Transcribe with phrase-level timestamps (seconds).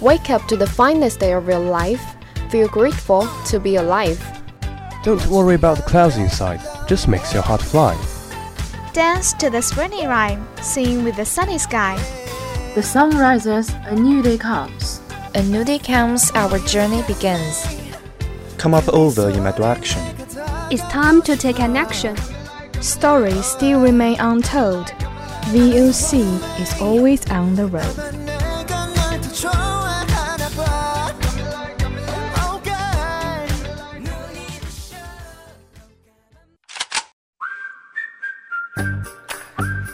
[0.00, 2.02] Wake up to the finest day of your life.
[2.50, 4.20] Feel grateful to be alive.
[5.02, 7.96] Don't worry about the clouds inside, just makes your heart fly.
[8.92, 11.96] Dance to the springy rhyme, sing with the sunny sky.
[12.74, 15.00] The sun rises, a new day comes.
[15.34, 17.66] A new day comes, our journey begins.
[18.58, 20.02] Come up over in my direction.
[20.70, 22.16] It's time to take an action.
[22.82, 24.88] Stories still remain untold.
[25.52, 28.25] VOC is always on the road.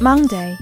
[0.00, 0.56] Monday.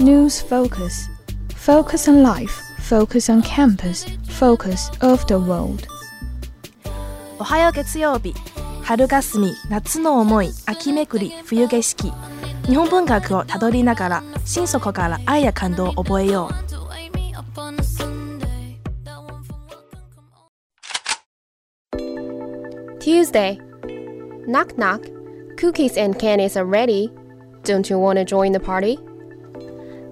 [0.00, 1.08] News focus.
[1.54, 2.60] Focus on life.
[2.80, 4.04] Focus on campus.
[4.28, 5.86] Focus of the world.
[7.38, 8.34] おはよう月曜日
[8.82, 12.12] 春霞夏の思い秋めくり冬景色
[12.66, 16.72] 日本文学をたどりながら心底から愛や感動を覚えよう
[22.98, 23.58] Tuesday.
[24.46, 25.21] Knock knock.
[25.62, 27.08] Cookies and candies are ready.
[27.62, 28.98] Don't you want to join the party?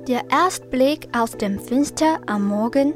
[0.07, 2.95] Der Erstblick aus dem Fenster am Morgen,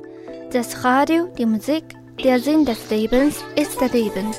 [0.53, 1.83] das Radio, die Musik,
[2.23, 4.33] der Sinn des Lebens ist der Leben.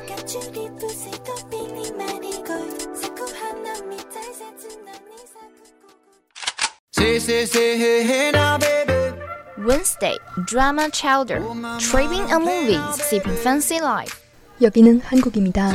[9.57, 11.41] Wednesday, drama chowder.
[11.79, 14.24] Tripping a movie, sipping fancy life.
[14.61, 15.73] 여기는 한국입니다.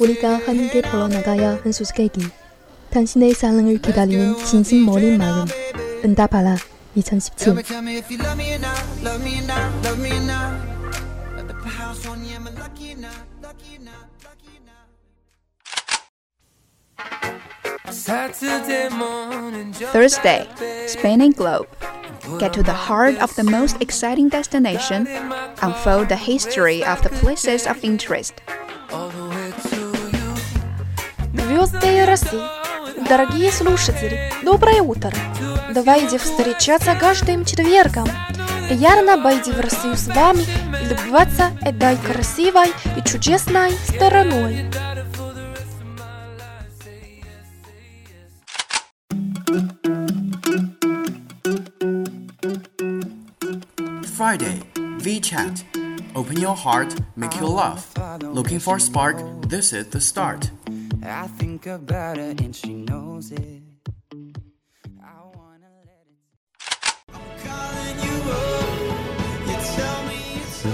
[0.00, 2.22] 우리가 함께 벌어나가야 한 소식이기.
[2.90, 5.46] 당신의 사랑을 기다리는 진심 어린 마음.
[6.04, 6.56] 응답하라
[6.94, 7.54] 2017.
[19.92, 20.48] Thursday,
[20.86, 21.68] Spinning Globe.
[22.38, 25.08] Get to the heart of the most exciting destination,
[25.60, 28.34] unfold the history of the places of interest.
[33.08, 35.12] Дорогие слушатели, доброе утро!
[35.74, 38.08] Давайте встречаться каждым четвергом.
[38.68, 40.44] Приятно быть в Россию с вами
[40.80, 44.70] и любоваться этой красивой и чудесной стороной.
[54.32, 54.62] Friday,
[55.04, 56.16] VChat.
[56.16, 57.92] Open your heart, make you laugh.
[58.22, 59.18] Looking for a spark?
[59.42, 60.50] This is the start.
[61.04, 63.62] I think about her and she knows it.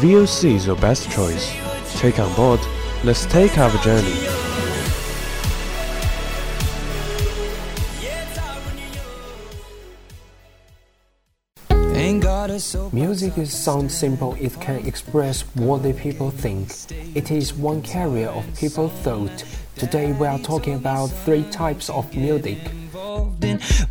[0.00, 1.52] VOC is your best choice.
[1.98, 2.60] Take on board.
[3.02, 4.47] Let's take our journey.
[12.92, 16.68] Music is sound simple, it can express what the people think.
[17.14, 19.44] It is one carrier of people's thought.
[19.76, 22.58] Today we are talking about three types of music.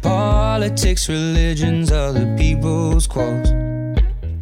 [0.01, 3.49] Politics, religions, other people's quotes.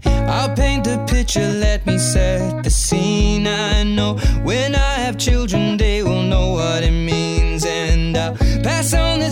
[0.05, 3.45] I'll paint the picture, let me set the scene.
[3.45, 7.63] I know when I have children, they will know what it means.
[7.65, 9.29] And I'll pass on the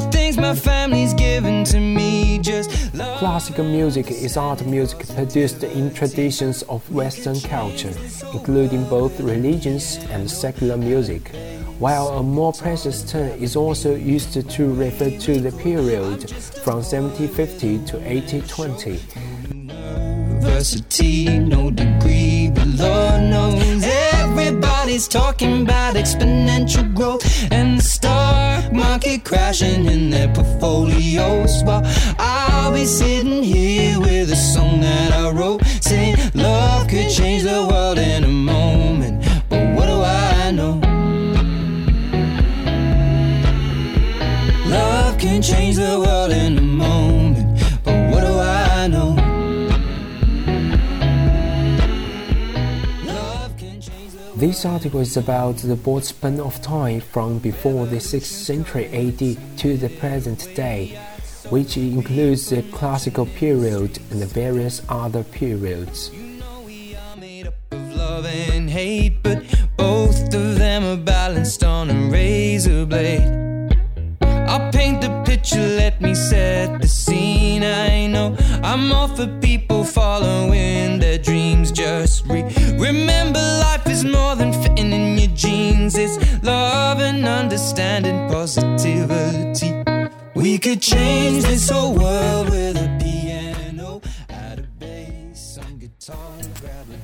[3.33, 7.91] Classical music is art music produced in traditions of Western culture,
[8.31, 11.31] including both religions and secular music.
[11.79, 16.29] While a more precise term is also used to refer to the period
[16.63, 18.99] from 1750 to 1820.
[20.43, 23.83] University, no degree, but Lord knows
[24.13, 31.63] everybody's talking about exponential growth and the stock market crashing in their portfolios.
[31.63, 31.83] While
[32.63, 37.67] I'll be sitting here with a song that I wrote, saying love could change the
[37.69, 39.25] world in a moment.
[39.49, 40.79] But what do I know?
[44.65, 47.59] Love can change the world in a moment.
[47.83, 49.13] But what do I know?
[54.37, 59.57] This article is about the broad span of time from before the 6th century AD
[59.57, 60.97] to the present day.
[61.53, 66.09] Which includes the classical period and the various other periods.
[67.71, 69.43] Love and hate, but
[69.77, 73.77] both of them are balanced on a razor blade.
[74.49, 77.63] I'll paint the picture, let me set the scene.
[77.63, 81.71] I know I'm all for people following their dreams.
[81.71, 85.95] Just re- remember, life is more than fitting in your jeans.
[85.99, 89.52] It's love and understanding, positivity.
[90.43, 96.17] We could change this whole world with a piano, add a bass, guitar,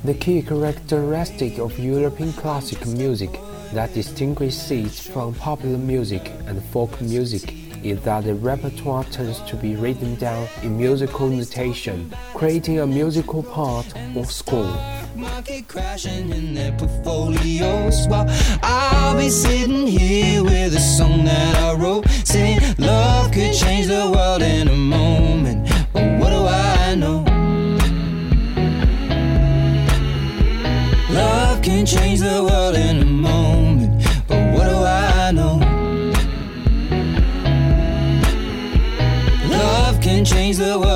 [0.03, 3.29] The key characteristic of European classical music
[3.71, 9.55] that distinguishes it from popular music and folk music is that the repertoire tends to
[9.55, 13.85] be written down in musical notation, creating a musical part
[14.17, 14.98] or score.
[15.15, 18.25] Market crashing in their portfolios while
[18.61, 24.11] I'll be sitting here with a song that I wrote saying love could change the
[24.13, 25.69] world in a moment.
[25.93, 27.23] But what do I know?
[31.09, 34.03] Love can change the world in a moment.
[34.27, 35.57] But what do I know?
[39.49, 40.88] Love can change the world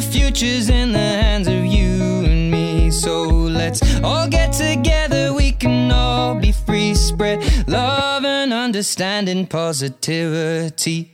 [0.00, 2.90] the future's in the hands of you and me.
[2.90, 6.94] So let's all get together, we can all be free.
[6.94, 11.10] Spread love and understanding, positivity.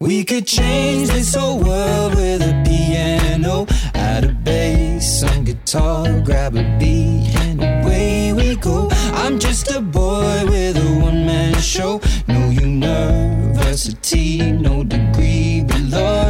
[0.00, 6.56] We could change this whole world with a piano, add a bass, some guitar, grab
[6.56, 8.88] a beat, and away we go.
[9.22, 12.00] I'm just a boy with a one man show.
[12.26, 16.29] No university, no degree, but Lord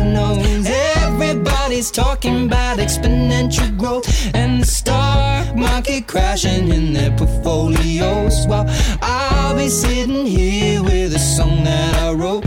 [1.80, 8.46] everybody's talking about exponential growth and the stock market crashing in their portfolios.
[8.46, 8.66] While
[9.00, 12.44] I'll be sitting here with a song that I wrote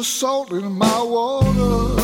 [0.00, 1.94] the salt in my water,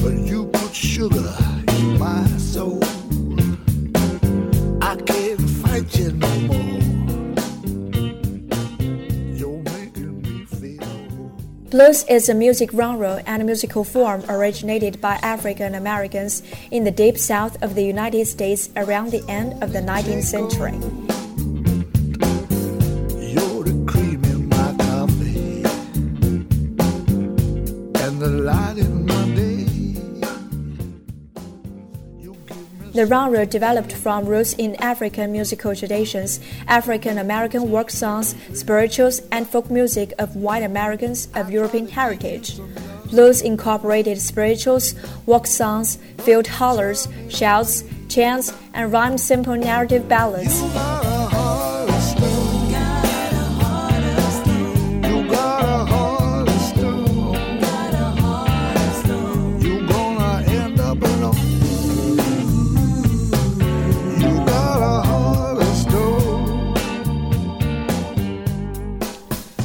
[0.00, 1.34] but you put sugar
[1.66, 2.84] in my soul.
[4.80, 6.80] I can't fight you no more.
[11.70, 17.18] Blues is a music genre and musical form originated by African Americans in the deep
[17.18, 21.09] south of the United States around the end of the 19th century.
[33.00, 36.38] The genre developed from roots in African musical traditions,
[36.68, 42.60] African American work songs, spirituals, and folk music of white Americans of European heritage.
[43.06, 44.94] Blues incorporated spirituals,
[45.24, 50.60] walk songs, field hollers, shouts, chants, and rhymed simple narrative ballads.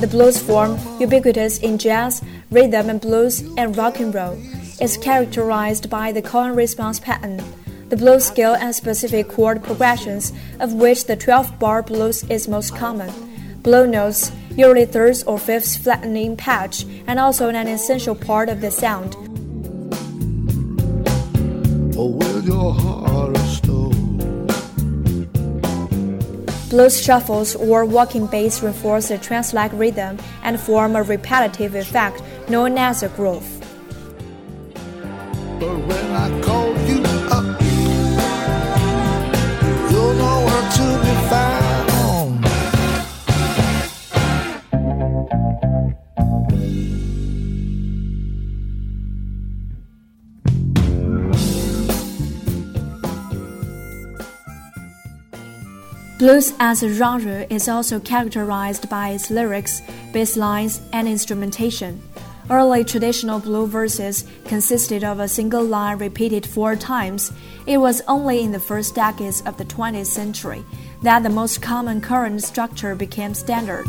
[0.02, 2.22] The blues form, ubiquitous in jazz,
[2.52, 4.38] rhythm and blues, and rock and roll,
[4.82, 7.42] is characterized by the call and response pattern,
[7.90, 12.76] the blues scale and specific chord progressions, of which the 12 bar blues is most
[12.76, 13.10] common.
[13.62, 18.72] Blue notes, usually thirds or fifths flattening patch, and also an essential part of the
[18.72, 19.16] sound.
[21.98, 22.12] Or
[26.76, 32.78] Blues shuffles or walking bass reinforce a trance-like rhythm and form a repetitive effect known
[32.78, 33.48] as a groove.
[56.18, 59.82] Blues as a genre is also characterized by its lyrics,
[60.14, 62.02] bass lines, and instrumentation.
[62.50, 67.34] Early traditional blue verses consisted of a single line repeated four times.
[67.66, 70.64] It was only in the first decades of the 20th century
[71.02, 73.86] that the most common current structure became standard.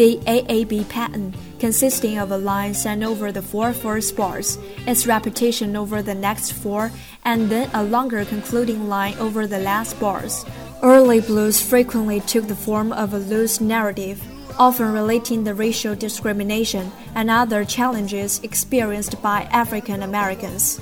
[0.00, 5.76] The AAB pattern, consisting of a line sent over the four first bars, its repetition
[5.76, 6.90] over the next four,
[7.26, 10.46] and then a longer concluding line over the last bars.
[10.82, 14.24] Early blues frequently took the form of a loose narrative,
[14.58, 20.80] often relating the racial discrimination and other challenges experienced by African Americans.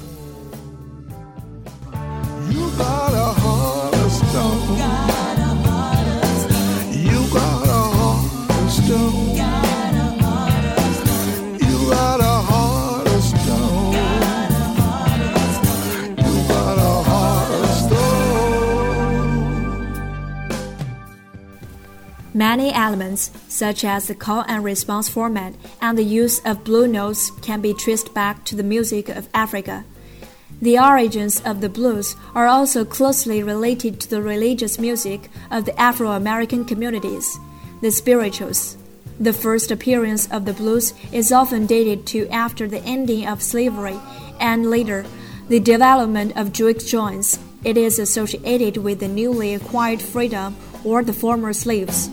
[22.38, 27.32] Many elements, such as the call and response format and the use of blue notes,
[27.42, 29.84] can be traced back to the music of Africa.
[30.62, 35.76] The origins of the blues are also closely related to the religious music of the
[35.80, 37.36] Afro American communities,
[37.80, 38.76] the spirituals.
[39.18, 43.98] The first appearance of the blues is often dated to after the ending of slavery
[44.38, 45.04] and later
[45.48, 47.36] the development of juke joints.
[47.64, 50.54] It is associated with the newly acquired freedom
[50.84, 52.08] or the former slaves.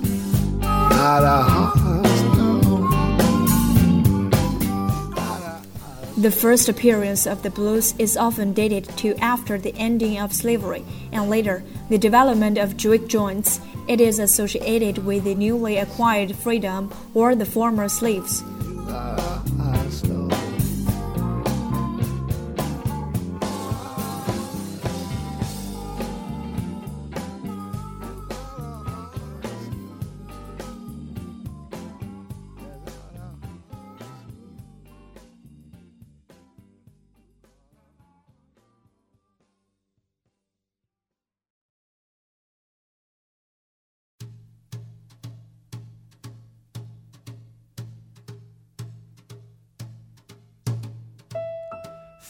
[6.17, 10.84] The first appearance of the blues is often dated to after the ending of slavery
[11.12, 13.60] and later the development of juke joints.
[13.88, 18.43] It is associated with the newly acquired freedom or the former slaves.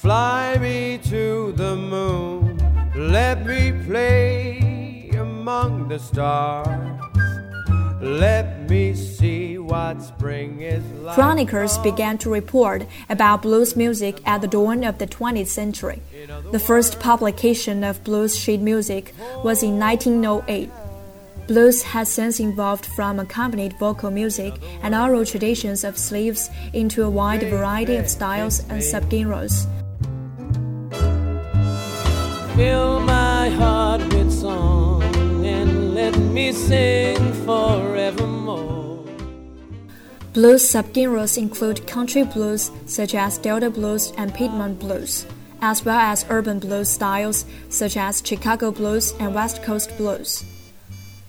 [0.02, 2.60] Fly me to the moon,
[2.96, 7.02] let me play among the stars.
[8.02, 11.16] Let me see what spring is like.
[11.16, 16.02] Chroniclers began to report about blues music at the dawn of the 20th century.
[16.52, 20.70] The first publication of blues sheet music was in 1908.
[21.48, 27.10] Blues has since evolved from accompanied vocal music and oral traditions of slaves into a
[27.10, 29.68] wide variety of styles and subgenres.
[32.56, 35.04] Fill my heart with song
[35.46, 39.04] and let me sing forevermore.
[40.32, 45.26] Blues subgenres include country blues, such as Delta blues and Piedmont blues,
[45.62, 50.46] as well as urban blues styles, such as Chicago blues and West Coast blues.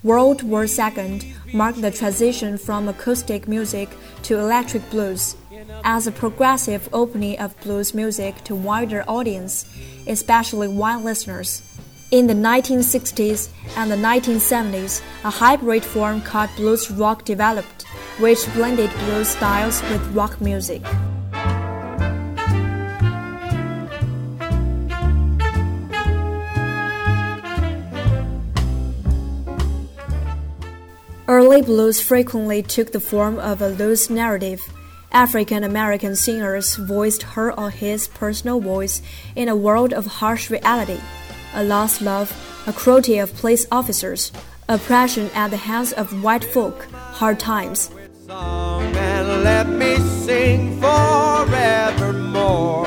[0.04, 3.88] World War II marked the transition from acoustic music
[4.22, 5.34] to electric blues
[5.84, 9.66] as a progressive opening of blues music to wider audience,
[10.06, 11.62] especially white listeners.
[12.10, 17.82] In the 1960s and the 1970s, a hybrid form called blues rock developed,
[18.18, 20.82] which blended blues styles with rock music.
[31.28, 34.62] Early blues frequently took the form of a loose narrative.
[35.12, 39.02] African American singers voiced her or his personal voice
[39.34, 41.00] in a world of harsh reality
[41.54, 42.30] a lost love,
[42.66, 44.30] a cruelty of police officers,
[44.68, 47.90] oppression at the hands of white folk, hard times.
[48.26, 52.84] Song and let me sing forevermore.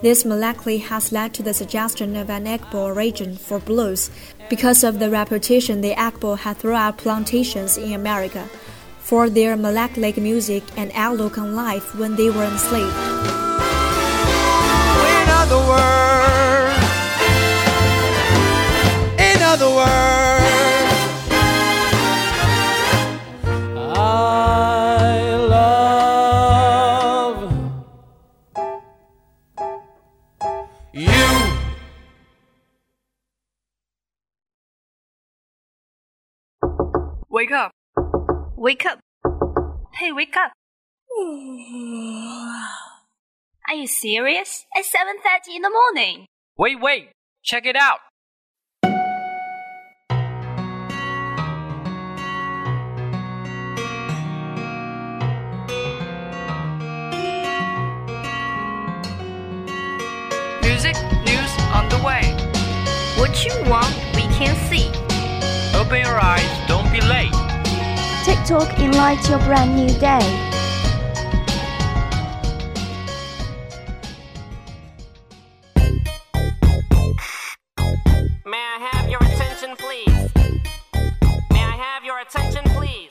[0.00, 4.10] This molecule has led to the suggestion of an Igbo origin for blues
[4.48, 8.48] because of the reputation the Igbo had throughout plantations in America
[9.08, 12.92] for their melancholic music and outlook on life when they were enslaved.
[15.08, 16.84] In other words,
[19.16, 20.92] in other words,
[23.96, 25.08] I
[25.48, 27.48] love
[30.92, 31.24] you.
[37.30, 37.77] Wake up.
[38.60, 38.98] Wake up.
[39.94, 40.50] Hey, wake up.
[43.68, 44.66] Are you serious?
[44.76, 46.26] At 7:30 in the morning?
[46.58, 47.12] Wait, wait.
[47.44, 48.00] Check it out.
[60.62, 62.24] Music news on the way.
[63.20, 64.90] What you want, we can see.
[65.78, 67.27] Open your eyes, don't be late.
[68.48, 70.24] TikTok enlighten your brand new day.
[78.46, 80.30] May I have your attention, please?
[81.52, 83.10] May I have your attention, please?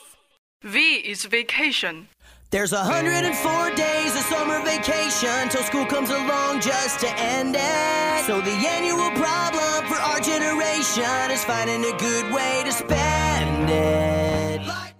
[0.63, 2.07] V is vacation.
[2.49, 8.25] There's 104 days of summer vacation till school comes along just to end it.
[8.25, 14.16] So the annual problem for our generation is finding a good way to spend it.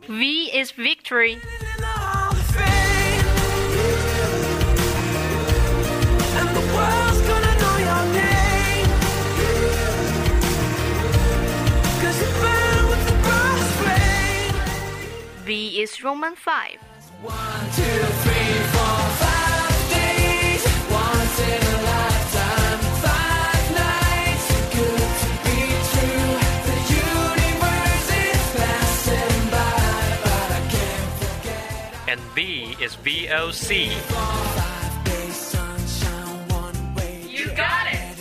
[0.08, 1.38] V is victory.
[15.44, 16.78] V is Roman 5.
[17.24, 17.36] One,
[17.76, 18.17] two,
[32.38, 33.90] V is VOC.
[33.90, 36.96] Five days, sunshine.
[37.28, 38.16] You got it.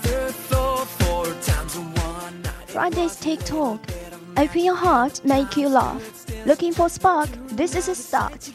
[0.00, 2.68] Third floor, four times in one night.
[2.70, 3.78] Friday's TikTok.
[4.38, 6.24] Open your heart, make you laugh.
[6.46, 7.28] Looking for spark?
[7.48, 8.50] This is a start.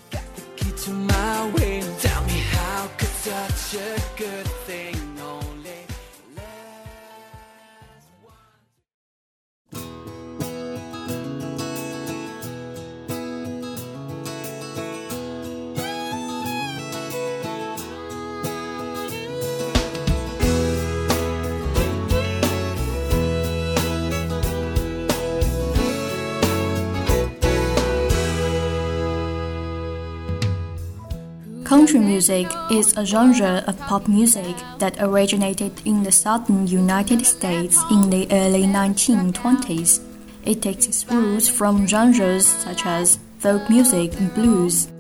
[31.88, 37.82] Country music is a genre of pop music that originated in the southern United States
[37.90, 40.04] in the early 1920s.
[40.44, 44.92] It takes its roots from genres such as folk music and blues.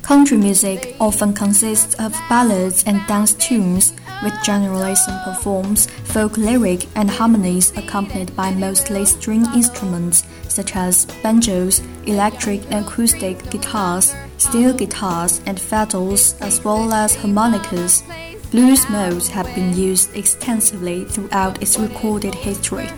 [0.00, 3.92] Country music often consists of ballads and dance tunes,
[4.22, 11.04] with generally simple forms, folk lyric, and harmonies accompanied by mostly string instruments such as
[11.22, 18.02] banjos, electric and acoustic guitars, steel guitars, and fiddles, as well as harmonicas.
[18.50, 22.88] Blues modes have been used extensively throughout its recorded history.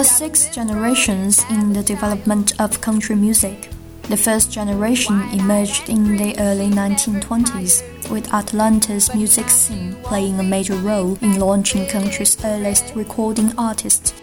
[0.00, 3.68] Are six generations in the development of country music.
[4.04, 10.76] The first generation emerged in the early 1920s, with Atlanta's music scene playing a major
[10.76, 14.14] role in launching country's earliest recording artist.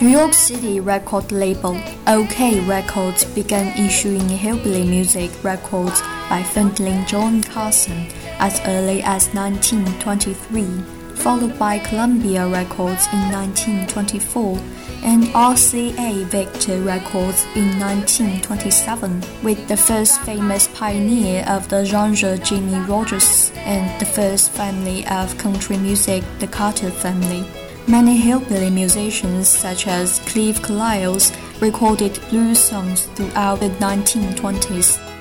[0.00, 1.74] New York City record label
[2.06, 8.06] OKeh Records began issuing hillbilly music records by frontman John Carson
[8.38, 14.56] as early as 1923 followed by Columbia Records in 1924
[15.02, 22.86] and RCA Victor Records in 1927, with the first famous pioneer of the genre Jimmie
[22.86, 27.44] Rodgers and the first family of country music, the Carter family.
[27.88, 35.17] Many hillbilly musicians, such as Cliff Carlisle, recorded blues songs throughout the 1920s.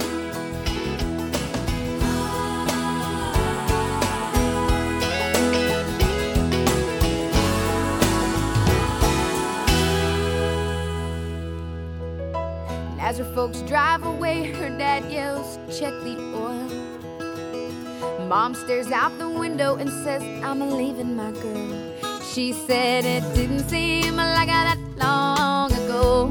[18.67, 22.21] Stares out the window and says, I'm leaving my girl.
[22.21, 26.27] She said it didn't seem like that long ago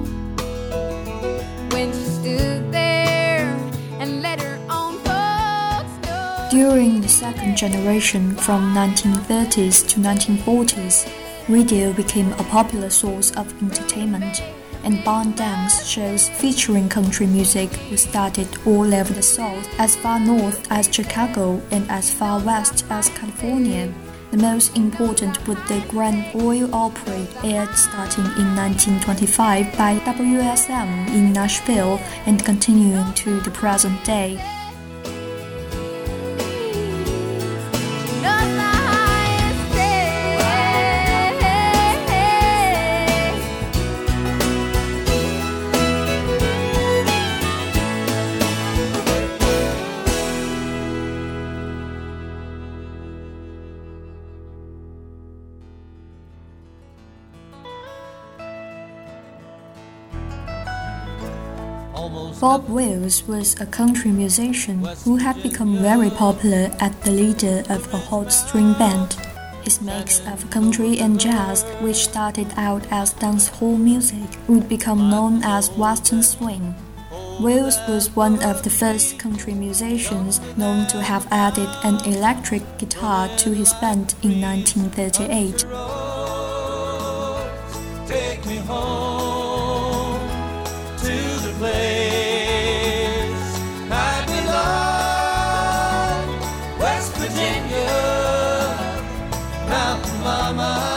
[1.72, 3.46] when she stood there
[4.00, 6.48] and let her own folks know.
[6.50, 11.08] During the second generation from 1930s to 1940s,
[11.48, 14.42] radio became a popular source of entertainment,
[14.86, 20.18] and barn dance shows featuring country music were started all over the South, as far
[20.20, 23.92] north as Chicago and as far west as California.
[24.30, 31.32] The most important was the Grand Ole Opry, aired starting in 1925 by WSM in
[31.32, 34.40] Nashville and continuing to the present day.
[62.46, 67.92] Bob Wills was a country musician who had become very popular as the leader of
[67.92, 69.14] a hot string band.
[69.64, 75.42] His mix of country and jazz, which started out as dancehall music, would become known
[75.42, 76.72] as Western swing.
[77.40, 83.28] Wills was one of the first country musicians known to have added an electric guitar
[83.38, 85.64] to his band in 1938.
[100.56, 100.95] Mountain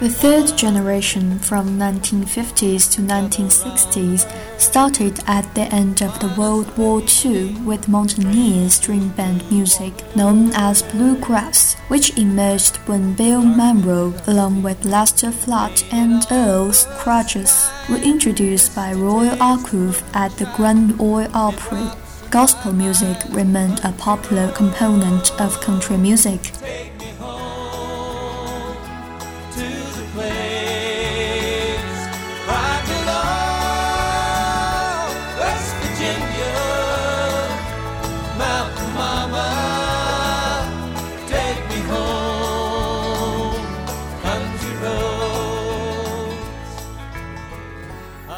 [0.00, 4.30] The third generation from 1950s to 1960s
[4.60, 10.52] started at the end of the World War II with mountaineer string band music known
[10.54, 17.96] as bluegrass, which emerged when Bill Monroe, along with Lester Flatt and Earl Scruggs, were
[17.96, 21.88] introduced by Roy Acuff at the Grand Ole Opry.
[22.30, 26.52] Gospel music remained a popular component of country music.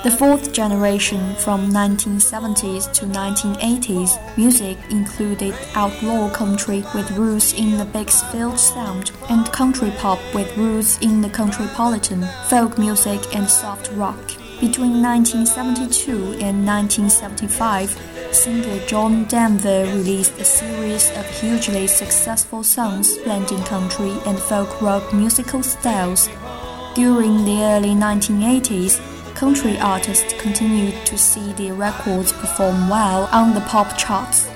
[0.02, 7.84] The fourth generation from 1970s to 1980s, music included outlaw country with roots in the
[7.84, 14.16] Bakersfield sound and country pop with roots in the countrypolitan, folk music and soft rock.
[14.58, 17.90] Between 1972 and 1975,
[18.32, 25.12] singer John Denver released a series of hugely successful songs blending country and folk rock
[25.12, 26.30] musical styles.
[26.94, 28.98] During the early 1980s,
[29.40, 34.46] country artists continued to see their records perform well on the pop charts.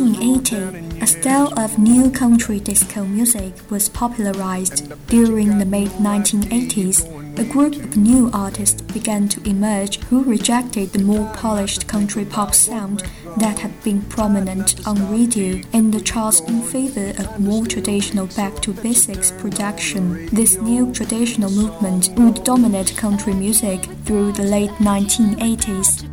[0.00, 4.90] 1980, a style of new country disco music was popularized.
[5.08, 11.02] During the mid 1980s, a group of new artists began to emerge who rejected the
[11.02, 13.02] more polished country pop sound
[13.36, 18.62] that had been prominent on radio and the charts in favor of more traditional back
[18.62, 20.26] to basics production.
[20.26, 26.08] This new traditional movement would dominate country music through the late 1980s.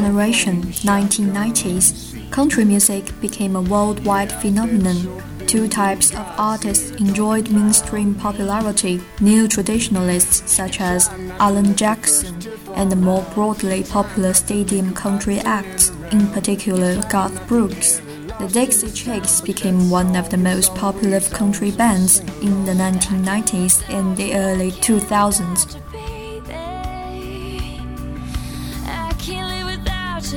[0.00, 4.98] Generation, 1990s, country music became a worldwide phenomenon.
[5.46, 12.34] Two types of artists enjoyed mainstream popularity new traditionalists such as Alan Jackson,
[12.74, 18.00] and the more broadly popular stadium country acts, in particular Garth Brooks.
[18.40, 24.16] The Dixie Chicks became one of the most popular country bands in the 1990s and
[24.16, 25.76] the early 2000s.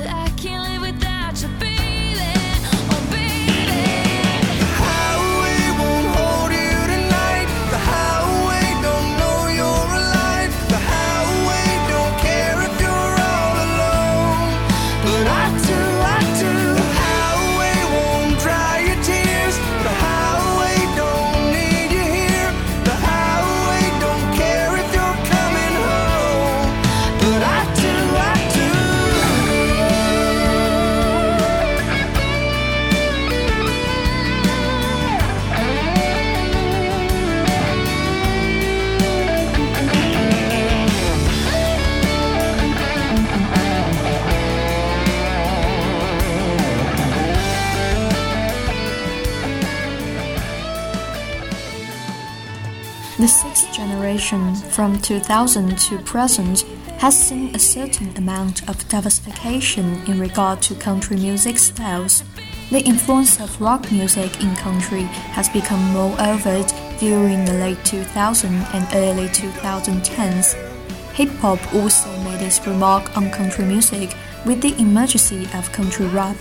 [0.06, 0.77] I can't live
[53.18, 56.62] The sixth generation, from 2000 to present,
[57.00, 62.24] has seen a certain amount of diversification in regard to country music styles.
[62.70, 65.02] The influence of rock music in country
[65.34, 70.54] has become more overt during the late 2000s and early 2010s.
[71.14, 76.38] Hip hop also made its remark on country music with the emergence of country rap.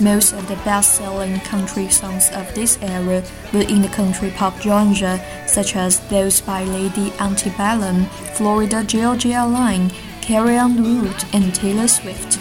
[0.00, 4.60] Most of the best selling country songs of this era were in the country pop
[4.60, 12.33] genre, such as those by Lady Antebellum, Florida Georgia Line, Carrie Road, and Taylor Swift.